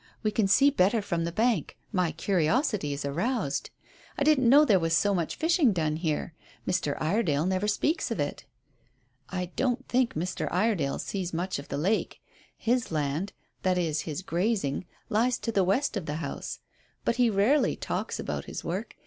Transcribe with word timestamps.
We 0.23 0.31
can 0.31 0.47
see 0.47 0.71
better 0.71 0.99
from 0.99 1.25
the 1.25 1.31
bank. 1.31 1.77
My 1.91 2.11
curiosity 2.11 2.91
is 2.91 3.05
aroused. 3.05 3.69
I 4.17 4.23
didn't 4.23 4.49
know 4.49 4.65
there 4.65 4.79
was 4.79 4.97
so 4.97 5.13
much 5.13 5.35
fishing 5.35 5.73
done 5.73 5.97
here. 5.97 6.33
Mr. 6.67 6.99
Iredale 6.99 7.45
never 7.45 7.67
speaks 7.67 8.09
of 8.09 8.19
it." 8.19 8.47
"I 9.29 9.51
don't 9.55 9.87
think 9.87 10.15
Mr. 10.15 10.51
Iredale 10.51 10.97
sees 10.97 11.35
much 11.35 11.59
of 11.59 11.67
the 11.67 11.77
lake. 11.77 12.19
His 12.57 12.91
land 12.91 13.33
that 13.61 13.77
is, 13.77 13.99
his 14.01 14.23
grazing 14.23 14.85
lies 15.09 15.37
to 15.37 15.51
the 15.51 15.63
west 15.63 15.95
of 15.95 16.07
the 16.07 16.15
house. 16.15 16.57
But 17.05 17.17
he 17.17 17.29
rarely 17.29 17.75
talks 17.75 18.19
about 18.19 18.45
his 18.45 18.63
work. 18.63 18.95